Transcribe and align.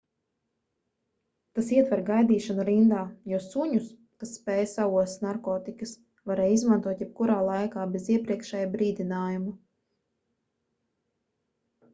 tas 1.59 1.67
ietver 1.75 1.99
gaidīšanu 2.07 2.63
rindā 2.69 3.01
jo 3.33 3.41
suņus 3.49 3.91
kas 4.23 4.33
spēj 4.39 4.63
saost 4.73 5.23
narkotikas 5.27 5.93
varēja 6.33 6.57
izmantot 6.57 7.05
jebkurā 7.07 7.37
laikā 7.51 7.87
bez 7.97 8.09
iepriekšēja 8.17 8.73
brīdinājuma 8.77 9.57